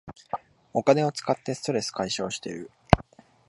[0.73, 2.71] お金を使ってストレス解消してる